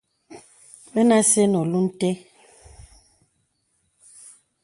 [0.93, 2.09] Bənə acə nə olùn té.